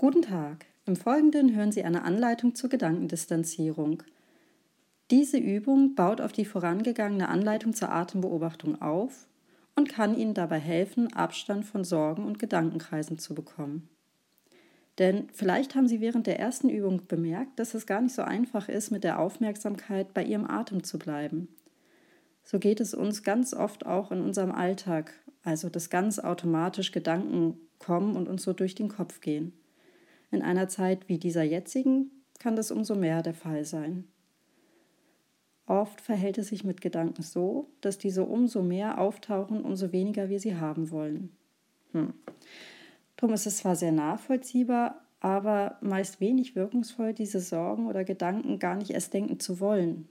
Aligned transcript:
Guten 0.00 0.22
Tag. 0.22 0.64
Im 0.86 0.96
Folgenden 0.96 1.54
hören 1.54 1.72
Sie 1.72 1.84
eine 1.84 2.04
Anleitung 2.04 2.54
zur 2.54 2.70
Gedankendistanzierung. 2.70 4.02
Diese 5.10 5.36
Übung 5.36 5.94
baut 5.94 6.22
auf 6.22 6.32
die 6.32 6.46
vorangegangene 6.46 7.28
Anleitung 7.28 7.74
zur 7.74 7.90
Atembeobachtung 7.90 8.80
auf 8.80 9.28
und 9.76 9.90
kann 9.90 10.16
Ihnen 10.16 10.32
dabei 10.32 10.58
helfen, 10.58 11.12
Abstand 11.12 11.66
von 11.66 11.84
Sorgen 11.84 12.24
und 12.24 12.38
Gedankenkreisen 12.38 13.18
zu 13.18 13.34
bekommen. 13.34 13.90
Denn 14.98 15.28
vielleicht 15.34 15.74
haben 15.74 15.86
Sie 15.86 16.00
während 16.00 16.26
der 16.26 16.40
ersten 16.40 16.70
Übung 16.70 17.02
bemerkt, 17.06 17.58
dass 17.58 17.74
es 17.74 17.84
gar 17.84 18.00
nicht 18.00 18.14
so 18.14 18.22
einfach 18.22 18.70
ist, 18.70 18.90
mit 18.90 19.04
der 19.04 19.18
Aufmerksamkeit 19.18 20.14
bei 20.14 20.24
Ihrem 20.24 20.46
Atem 20.46 20.82
zu 20.82 20.98
bleiben. 20.98 21.48
So 22.42 22.58
geht 22.58 22.80
es 22.80 22.94
uns 22.94 23.22
ganz 23.22 23.52
oft 23.52 23.84
auch 23.84 24.12
in 24.12 24.22
unserem 24.22 24.52
Alltag, 24.52 25.12
also 25.42 25.68
dass 25.68 25.90
ganz 25.90 26.18
automatisch 26.18 26.90
Gedanken 26.90 27.58
kommen 27.78 28.16
und 28.16 28.30
uns 28.30 28.44
so 28.44 28.54
durch 28.54 28.74
den 28.74 28.88
Kopf 28.88 29.20
gehen. 29.20 29.52
In 30.30 30.42
einer 30.42 30.68
Zeit 30.68 31.08
wie 31.08 31.18
dieser 31.18 31.42
jetzigen 31.42 32.10
kann 32.38 32.56
das 32.56 32.70
umso 32.70 32.94
mehr 32.94 33.22
der 33.22 33.34
Fall 33.34 33.64
sein. 33.64 34.04
Oft 35.66 36.00
verhält 36.00 36.38
es 36.38 36.48
sich 36.48 36.64
mit 36.64 36.80
Gedanken 36.80 37.22
so, 37.22 37.68
dass 37.80 37.98
diese 37.98 38.24
umso 38.24 38.62
mehr 38.62 38.98
auftauchen, 38.98 39.62
umso 39.62 39.92
weniger 39.92 40.28
wir 40.28 40.40
sie 40.40 40.56
haben 40.56 40.90
wollen. 40.90 41.30
Hm. 41.92 42.14
Drum 43.16 43.32
ist 43.32 43.46
es 43.46 43.58
zwar 43.58 43.76
sehr 43.76 43.92
nachvollziehbar, 43.92 45.04
aber 45.20 45.78
meist 45.80 46.20
wenig 46.20 46.56
wirkungsvoll, 46.56 47.12
diese 47.12 47.40
Sorgen 47.40 47.86
oder 47.86 48.04
Gedanken 48.04 48.58
gar 48.58 48.76
nicht 48.76 48.90
erst 48.90 49.12
denken 49.12 49.38
zu 49.38 49.60
wollen. 49.60 50.08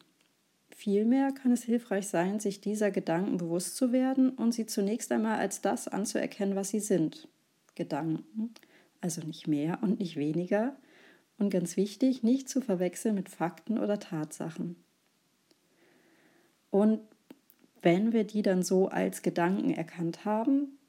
Vielmehr 0.69 1.31
kann 1.31 1.51
es 1.51 1.63
hilfreich 1.63 2.07
sein, 2.07 2.39
sich 2.39 2.61
dieser 2.61 2.91
Gedanken 2.91 3.37
bewusst 3.37 3.75
zu 3.75 3.91
werden 3.91 4.29
und 4.29 4.53
sie 4.53 4.65
zunächst 4.65 5.11
einmal 5.11 5.39
als 5.39 5.61
das 5.61 5.87
anzuerkennen, 5.87 6.55
was 6.55 6.69
sie 6.69 6.79
sind. 6.79 7.27
Gedanken 7.75 8.53
also 9.01 9.21
nicht 9.21 9.47
mehr 9.47 9.79
und 9.81 9.99
nicht 9.99 10.15
weniger. 10.15 10.75
Und 11.37 11.49
ganz 11.49 11.77
wichtig, 11.77 12.21
nicht 12.21 12.49
zu 12.49 12.61
verwechseln 12.61 13.15
mit 13.15 13.29
Fakten 13.29 13.79
oder 13.79 13.99
Tatsachen. 13.99 14.75
Und 16.69 16.99
wenn 17.81 18.11
wir 18.11 18.25
die 18.25 18.41
dann 18.41 18.61
so 18.61 18.89
als 18.89 19.21
Gedanken 19.21 19.71
erkannt 19.71 20.25
haben, 20.25 20.79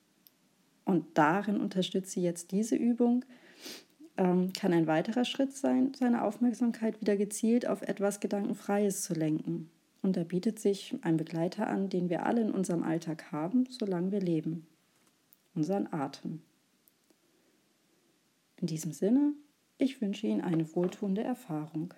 und 0.85 1.07
darin 1.15 1.61
unterstützt 1.61 2.11
sie 2.11 2.23
jetzt 2.23 2.51
diese 2.51 2.75
Übung, 2.75 3.25
ähm, 4.17 4.53
kann 4.53 4.73
ein 4.73 4.89
weiterer 4.89 5.25
Schritt 5.25 5.53
sein, 5.53 5.93
seine 5.95 6.25
Aufmerksamkeit 6.25 7.01
wieder 7.01 7.17
gezielt 7.17 7.67
auf 7.67 7.83
etwas 7.83 8.19
Gedankenfreies 8.19 9.03
zu 9.03 9.15
lenken. 9.15 9.71
Und 10.03 10.17
da 10.17 10.25
bietet 10.25 10.59
sich 10.59 10.97
ein 11.03 11.17
Begleiter 11.17 11.69
an, 11.69 11.91
den 11.91 12.09
wir 12.09 12.27
alle 12.27 12.41
in 12.41 12.51
unserem 12.51 12.83
Alltag 12.83 13.31
haben, 13.31 13.67
solange 13.69 14.11
wir 14.11 14.21
leben. 14.21 14.67
Unseren 15.55 15.93
Atem. 15.93 16.43
In 18.61 18.67
diesem 18.67 18.93
Sinne, 18.93 19.33
ich 19.79 20.03
wünsche 20.03 20.27
Ihnen 20.27 20.43
eine 20.43 20.75
wohltuende 20.75 21.23
Erfahrung. 21.23 21.95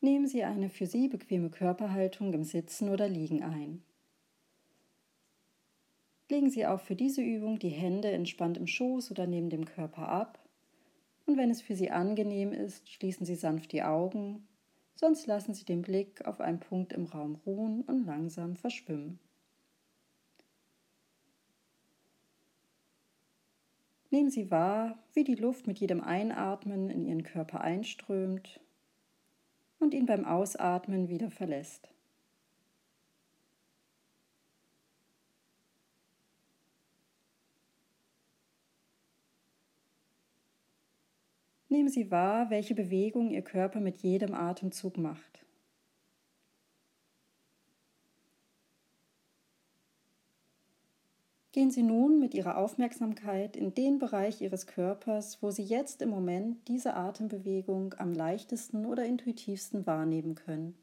Nehmen 0.00 0.26
Sie 0.26 0.42
eine 0.44 0.70
für 0.70 0.86
Sie 0.86 1.08
bequeme 1.08 1.50
Körperhaltung 1.50 2.32
im 2.32 2.44
Sitzen 2.44 2.88
oder 2.88 3.06
Liegen 3.06 3.42
ein. 3.42 3.82
Legen 6.30 6.48
Sie 6.48 6.66
auch 6.66 6.80
für 6.80 6.96
diese 6.96 7.20
Übung 7.20 7.58
die 7.58 7.68
Hände 7.68 8.10
entspannt 8.10 8.56
im 8.56 8.66
Schoß 8.66 9.10
oder 9.10 9.26
neben 9.26 9.50
dem 9.50 9.66
Körper 9.66 10.08
ab 10.08 10.44
und 11.26 11.36
wenn 11.36 11.50
es 11.50 11.62
für 11.62 11.74
Sie 11.74 11.90
angenehm 11.90 12.52
ist, 12.52 12.88
schließen 12.90 13.24
Sie 13.24 13.34
sanft 13.34 13.72
die 13.72 13.82
Augen, 13.82 14.46
sonst 14.94 15.26
lassen 15.26 15.54
Sie 15.54 15.64
den 15.64 15.82
Blick 15.82 16.26
auf 16.26 16.40
einen 16.40 16.60
Punkt 16.60 16.92
im 16.92 17.06
Raum 17.06 17.36
ruhen 17.46 17.82
und 17.82 18.04
langsam 18.04 18.56
verschwimmen. 18.56 19.18
Nehmen 24.10 24.30
Sie 24.30 24.50
wahr, 24.50 24.98
wie 25.12 25.24
die 25.24 25.34
Luft 25.34 25.66
mit 25.66 25.78
jedem 25.78 26.00
Einatmen 26.00 26.88
in 26.88 27.04
Ihren 27.04 27.24
Körper 27.24 27.62
einströmt 27.62 28.60
und 29.80 29.92
ihn 29.92 30.06
beim 30.06 30.24
Ausatmen 30.24 31.08
wieder 31.08 31.30
verlässt. 31.30 31.93
Nehmen 41.74 41.88
Sie 41.88 42.12
wahr, 42.12 42.50
welche 42.50 42.76
Bewegung 42.76 43.30
Ihr 43.32 43.42
Körper 43.42 43.80
mit 43.80 43.96
jedem 43.96 44.32
Atemzug 44.32 44.96
macht. 44.96 45.44
Gehen 51.50 51.72
Sie 51.72 51.82
nun 51.82 52.20
mit 52.20 52.32
Ihrer 52.32 52.58
Aufmerksamkeit 52.58 53.56
in 53.56 53.74
den 53.74 53.98
Bereich 53.98 54.40
Ihres 54.40 54.68
Körpers, 54.68 55.42
wo 55.42 55.50
Sie 55.50 55.64
jetzt 55.64 56.00
im 56.00 56.10
Moment 56.10 56.68
diese 56.68 56.94
Atembewegung 56.94 57.96
am 57.98 58.12
leichtesten 58.12 58.86
oder 58.86 59.04
intuitivsten 59.04 59.84
wahrnehmen 59.84 60.36
können. 60.36 60.78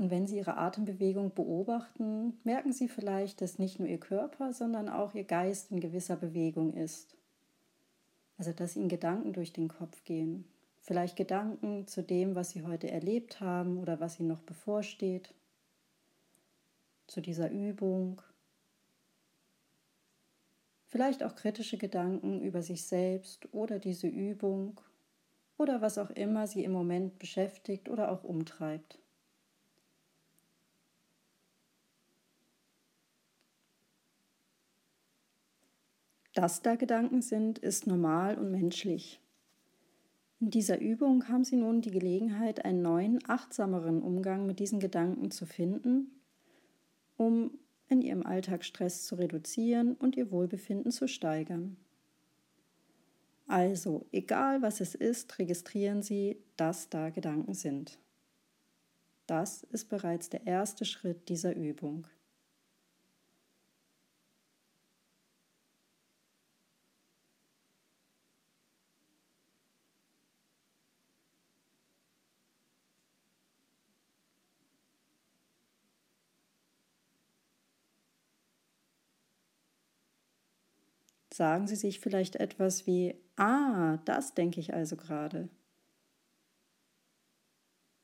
Und 0.00 0.10
wenn 0.10 0.26
Sie 0.26 0.38
Ihre 0.38 0.56
Atembewegung 0.56 1.34
beobachten, 1.34 2.40
merken 2.42 2.72
Sie 2.72 2.88
vielleicht, 2.88 3.42
dass 3.42 3.58
nicht 3.58 3.78
nur 3.78 3.86
Ihr 3.86 4.00
Körper, 4.00 4.54
sondern 4.54 4.88
auch 4.88 5.14
Ihr 5.14 5.24
Geist 5.24 5.70
in 5.70 5.78
gewisser 5.78 6.16
Bewegung 6.16 6.72
ist. 6.72 7.18
Also 8.38 8.54
dass 8.54 8.76
Ihnen 8.76 8.88
Gedanken 8.88 9.34
durch 9.34 9.52
den 9.52 9.68
Kopf 9.68 10.02
gehen. 10.04 10.46
Vielleicht 10.80 11.16
Gedanken 11.16 11.86
zu 11.86 12.02
dem, 12.02 12.34
was 12.34 12.52
Sie 12.52 12.62
heute 12.62 12.90
erlebt 12.90 13.42
haben 13.42 13.76
oder 13.76 14.00
was 14.00 14.18
Ihnen 14.18 14.30
noch 14.30 14.40
bevorsteht. 14.40 15.34
Zu 17.06 17.20
dieser 17.20 17.50
Übung. 17.50 18.22
Vielleicht 20.86 21.22
auch 21.22 21.34
kritische 21.34 21.76
Gedanken 21.76 22.40
über 22.40 22.62
sich 22.62 22.86
selbst 22.86 23.52
oder 23.52 23.78
diese 23.78 24.06
Übung 24.06 24.80
oder 25.58 25.82
was 25.82 25.98
auch 25.98 26.08
immer 26.08 26.46
Sie 26.46 26.64
im 26.64 26.72
Moment 26.72 27.18
beschäftigt 27.18 27.90
oder 27.90 28.10
auch 28.10 28.24
umtreibt. 28.24 28.98
Dass 36.34 36.62
da 36.62 36.76
Gedanken 36.76 37.22
sind, 37.22 37.58
ist 37.58 37.86
normal 37.86 38.38
und 38.38 38.50
menschlich. 38.50 39.20
In 40.40 40.50
dieser 40.50 40.80
Übung 40.80 41.28
haben 41.28 41.44
Sie 41.44 41.56
nun 41.56 41.82
die 41.82 41.90
Gelegenheit, 41.90 42.64
einen 42.64 42.80
neuen, 42.80 43.18
achtsameren 43.28 44.02
Umgang 44.02 44.46
mit 44.46 44.58
diesen 44.58 44.80
Gedanken 44.80 45.30
zu 45.30 45.44
finden, 45.44 46.20
um 47.16 47.58
in 47.88 48.00
Ihrem 48.00 48.24
Alltag 48.24 48.64
Stress 48.64 49.04
zu 49.04 49.16
reduzieren 49.16 49.94
und 49.96 50.16
Ihr 50.16 50.30
Wohlbefinden 50.30 50.92
zu 50.92 51.08
steigern. 51.08 51.76
Also, 53.46 54.06
egal 54.12 54.62
was 54.62 54.80
es 54.80 54.94
ist, 54.94 55.38
registrieren 55.40 56.02
Sie, 56.02 56.38
dass 56.56 56.88
da 56.88 57.10
Gedanken 57.10 57.52
sind. 57.52 57.98
Das 59.26 59.64
ist 59.64 59.88
bereits 59.88 60.30
der 60.30 60.46
erste 60.46 60.84
Schritt 60.84 61.28
dieser 61.28 61.54
Übung. 61.54 62.06
Sagen 81.32 81.66
Sie 81.66 81.76
sich 81.76 82.00
vielleicht 82.00 82.36
etwas 82.36 82.86
wie, 82.86 83.14
ah, 83.36 83.98
das 84.04 84.34
denke 84.34 84.60
ich 84.60 84.74
also 84.74 84.96
gerade. 84.96 85.48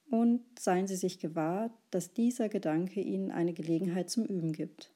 Und 0.08 0.44
seien 0.58 0.87
Sie 0.87 0.96
sich 0.96 1.19
gewahr, 1.19 1.70
dass 1.90 2.12
dieser 2.12 2.49
Gedanke 2.49 3.00
Ihnen 3.00 3.32
eine 3.32 3.52
Gelegenheit 3.52 4.08
zum 4.08 4.25
Üben 4.25 4.52
gibt. 4.52 4.95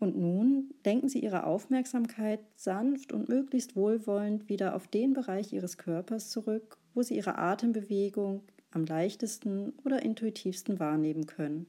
Und 0.00 0.16
nun 0.16 0.72
lenken 0.82 1.10
Sie 1.10 1.20
Ihre 1.20 1.44
Aufmerksamkeit 1.44 2.40
sanft 2.56 3.12
und 3.12 3.28
möglichst 3.28 3.76
wohlwollend 3.76 4.48
wieder 4.48 4.74
auf 4.74 4.88
den 4.88 5.12
Bereich 5.12 5.52
Ihres 5.52 5.76
Körpers 5.76 6.30
zurück, 6.30 6.78
wo 6.94 7.02
Sie 7.02 7.16
Ihre 7.16 7.36
Atembewegung 7.36 8.42
am 8.70 8.86
leichtesten 8.86 9.74
oder 9.84 10.02
intuitivsten 10.02 10.80
wahrnehmen 10.80 11.26
können. 11.26 11.66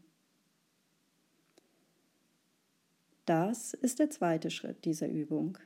Das 3.25 3.73
ist 3.73 3.99
der 3.99 4.09
zweite 4.09 4.49
Schritt 4.49 4.85
dieser 4.85 5.09
Übung. 5.09 5.57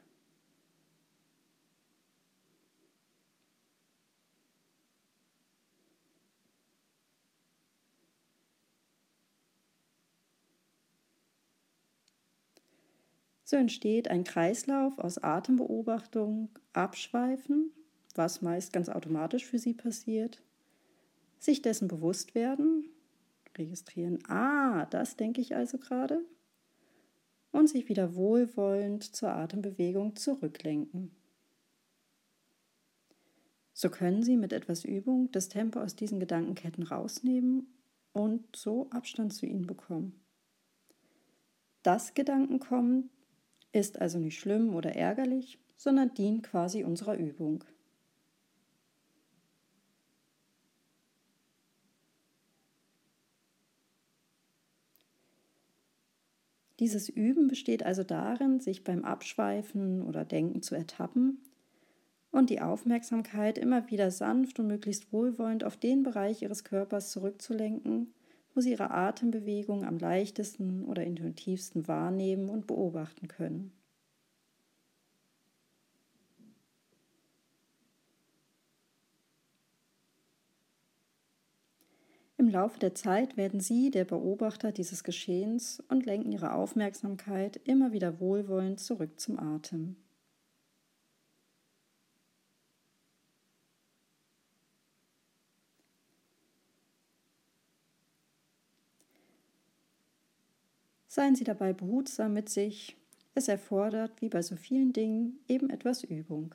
So 13.45 13.57
entsteht 13.57 14.07
ein 14.07 14.23
Kreislauf 14.23 14.97
aus 14.97 15.19
Atembeobachtung, 15.19 16.49
Abschweifen, 16.73 17.71
was 18.15 18.41
meist 18.41 18.73
ganz 18.73 18.89
automatisch 18.89 19.45
für 19.45 19.59
Sie 19.59 19.75
passiert, 19.75 20.41
sich 21.37 21.61
dessen 21.61 21.87
bewusst 21.87 22.33
werden, 22.33 22.89
registrieren, 23.55 24.17
ah, 24.27 24.87
das 24.87 25.15
denke 25.15 25.41
ich 25.41 25.55
also 25.55 25.77
gerade, 25.77 26.25
und 27.51 27.69
sich 27.69 27.87
wieder 27.87 28.15
wohlwollend 28.15 29.03
zur 29.15 29.29
Atembewegung 29.29 30.15
zurücklenken. 30.15 31.11
So 33.73 33.91
können 33.91 34.23
Sie 34.23 34.37
mit 34.37 34.53
etwas 34.53 34.83
Übung 34.83 35.31
das 35.31 35.49
Tempo 35.49 35.81
aus 35.81 35.95
diesen 35.95 36.19
Gedankenketten 36.19 36.83
rausnehmen 36.83 37.67
und 38.11 38.55
so 38.55 38.89
Abstand 38.89 39.33
zu 39.33 39.45
ihnen 39.45 39.67
bekommen. 39.67 40.19
Das 41.83 42.15
Gedankenkommen 42.15 43.11
ist 43.75 43.99
also 43.99 44.19
nicht 44.19 44.39
schlimm 44.39 44.73
oder 44.73 44.95
ärgerlich, 44.95 45.59
sondern 45.75 46.13
dient 46.13 46.43
quasi 46.43 46.83
unserer 46.85 47.17
Übung. 47.17 47.65
Dieses 56.79 57.09
Üben 57.09 57.47
besteht 57.47 57.83
also 57.83 58.03
darin, 58.03 58.59
sich 58.59 58.83
beim 58.83 59.03
Abschweifen 59.03 60.01
oder 60.01 60.25
Denken 60.25 60.61
zu 60.61 60.75
ertappen 60.75 61.41
und 62.31 62.49
die 62.49 62.61
Aufmerksamkeit 62.61 63.57
immer 63.57 63.89
wieder 63.89 64.11
sanft 64.11 64.59
und 64.59 64.67
möglichst 64.67 65.11
wohlwollend 65.11 65.63
auf 65.63 65.77
den 65.77 66.03
Bereich 66.03 66.41
Ihres 66.41 66.63
Körpers 66.63 67.11
zurückzulenken, 67.11 68.13
wo 68.55 68.61
Sie 68.61 68.71
Ihre 68.71 68.91
Atembewegung 68.91 69.83
am 69.85 69.97
leichtesten 69.97 70.85
oder 70.85 71.03
intuitivsten 71.03 71.87
wahrnehmen 71.87 72.49
und 72.49 72.65
beobachten 72.65 73.27
können. 73.27 73.73
Im 82.37 82.49
Laufe 82.49 82.79
der 82.79 82.95
Zeit 82.95 83.37
werden 83.37 83.59
Sie 83.59 83.91
der 83.91 84.05
Beobachter 84.05 84.71
dieses 84.71 85.03
Geschehens 85.03 85.81
und 85.89 86.05
lenken 86.05 86.31
Ihre 86.31 86.53
Aufmerksamkeit 86.53 87.59
immer 87.65 87.91
wieder 87.91 88.19
wohlwollend 88.19 88.79
zurück 88.79 89.19
zum 89.19 89.39
Atem. 89.39 89.95
Seien 101.15 101.33
Sie 101.33 101.45
dabei 101.45 101.71
behutsam 101.71 102.33
mit 102.33 102.49
sich. 102.49 102.97
Es 103.35 103.47
erfordert, 103.47 104.21
wie 104.21 104.27
bei 104.27 104.41
so 104.41 104.57
vielen 104.57 104.91
Dingen, 104.91 105.39
eben 105.47 105.69
etwas 105.69 106.03
Übung. 106.03 106.53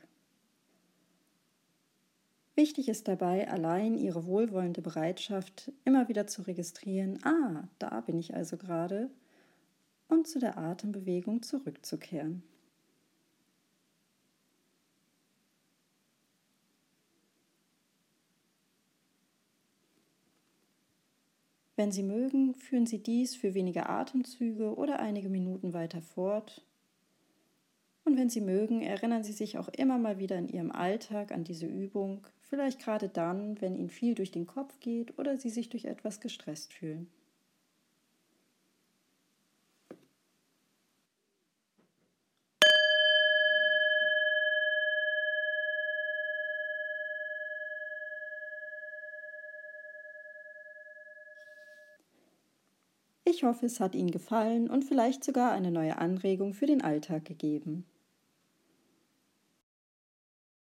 Wichtig 2.57 2.91
ist 2.91 3.09
dabei 3.09 3.51
allein 3.51 3.97
Ihre 3.97 4.27
wohlwollende 4.27 4.83
Bereitschaft, 4.83 5.73
immer 5.87 6.09
wieder 6.09 6.27
zu 6.27 6.43
registrieren, 6.43 7.19
ah, 7.25 7.71
da 7.79 8.03
bin 8.03 8.19
ich 8.19 8.35
also 8.35 8.59
gerade, 8.59 9.09
und 10.09 10.29
zu 10.29 10.39
der 10.39 10.59
Atembewegung 10.59 11.43
zurückzukehren. 11.43 12.43
Wenn 21.81 21.93
Sie 21.93 22.03
mögen, 22.03 22.55
führen 22.56 22.85
Sie 22.85 23.03
dies 23.03 23.35
für 23.35 23.55
wenige 23.55 23.88
Atemzüge 23.88 24.75
oder 24.75 25.00
einige 25.00 25.31
Minuten 25.31 25.73
weiter 25.73 26.03
fort. 26.03 26.62
Und 28.05 28.19
wenn 28.19 28.29
Sie 28.29 28.43
mögen, 28.43 28.82
erinnern 28.82 29.25
Sie 29.25 29.32
sich 29.32 29.56
auch 29.56 29.69
immer 29.69 29.97
mal 29.97 30.19
wieder 30.19 30.37
in 30.37 30.47
Ihrem 30.47 30.73
Alltag 30.73 31.32
an 31.32 31.43
diese 31.43 31.65
Übung, 31.65 32.27
vielleicht 32.43 32.81
gerade 32.81 33.09
dann, 33.09 33.59
wenn 33.62 33.77
Ihnen 33.77 33.88
viel 33.88 34.15
durch 34.15 34.31
den 34.31 34.47
Kopf 34.47 34.79
geht 34.81 35.19
oder 35.19 35.38
Sie 35.38 35.49
sich 35.49 35.71
durch 35.71 35.87
etwas 35.87 36.21
gestresst 36.21 36.75
fühlen. 36.75 37.09
Ich 53.32 53.44
hoffe, 53.44 53.67
es 53.67 53.79
hat 53.79 53.94
Ihnen 53.94 54.11
gefallen 54.11 54.69
und 54.69 54.85
vielleicht 54.85 55.23
sogar 55.23 55.53
eine 55.53 55.71
neue 55.71 55.99
Anregung 55.99 56.53
für 56.53 56.67
den 56.67 56.82
Alltag 56.82 57.25
gegeben. 57.25 57.87